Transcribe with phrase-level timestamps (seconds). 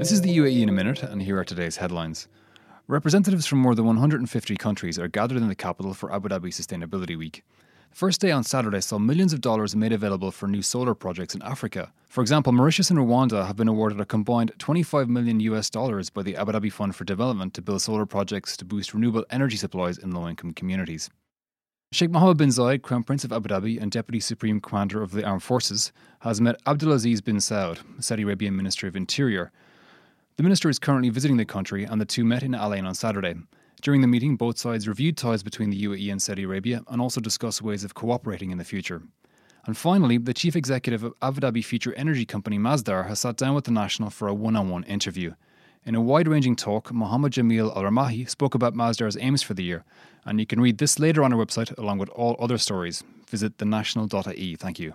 [0.00, 2.26] This is the UAE in a minute, and here are today's headlines.
[2.88, 7.18] Representatives from more than 150 countries are gathered in the capital for Abu Dhabi Sustainability
[7.18, 7.44] Week.
[7.90, 11.34] The first day on Saturday saw millions of dollars made available for new solar projects
[11.34, 11.92] in Africa.
[12.08, 16.22] For example, Mauritius and Rwanda have been awarded a combined 25 million US dollars by
[16.22, 19.98] the Abu Dhabi Fund for Development to build solar projects to boost renewable energy supplies
[19.98, 21.10] in low income communities.
[21.92, 25.26] Sheikh Mohammed bin Zayed, Crown Prince of Abu Dhabi and Deputy Supreme Commander of the
[25.26, 29.52] Armed Forces, has met Abdulaziz bin Saud, Saudi Arabian Minister of Interior.
[30.36, 32.94] The minister is currently visiting the country, and the two met in Al Ain on
[32.94, 33.34] Saturday.
[33.82, 37.20] During the meeting, both sides reviewed ties between the UAE and Saudi Arabia and also
[37.20, 39.02] discussed ways of cooperating in the future.
[39.66, 43.54] And finally, the chief executive of Abu Dhabi future energy company Masdar has sat down
[43.54, 45.34] with the national for a one on one interview.
[45.84, 49.64] In a wide ranging talk, Mohammed Jamil Al Ramahi spoke about Masdar's aims for the
[49.64, 49.84] year,
[50.26, 53.02] and you can read this later on our website along with all other stories.
[53.28, 54.54] Visit thenational.ae.
[54.56, 54.94] Thank you.